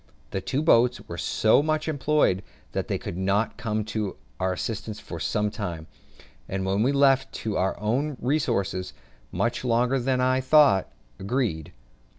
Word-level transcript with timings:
The 0.31 0.41
two 0.41 0.63
boats 0.63 0.99
were 1.07 1.19
so 1.19 1.61
much 1.61 1.87
employed 1.87 2.41
that 2.71 2.87
they 2.87 2.97
could 2.97 3.17
not 3.19 3.55
come 3.59 3.85
to 3.93 4.17
our 4.39 4.51
assistance 4.53 4.99
for 4.99 5.19
some 5.19 5.51
time, 5.51 5.85
and 6.49 6.65
we 6.65 6.91
were 6.91 6.97
left 6.97 7.31
to 7.45 7.55
our 7.57 7.79
own 7.79 8.17
resources 8.19 8.93
much 9.31 9.63
longer 9.63 9.99
than 9.99 10.19
I 10.19 10.41
thought 10.41 10.91
agreeable. 11.19 11.69